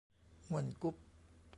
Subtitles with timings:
[0.49, 0.95] ม่วนกุ๊บ